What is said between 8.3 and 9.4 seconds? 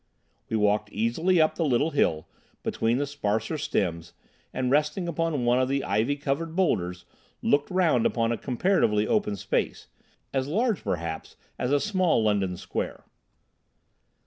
a comparatively open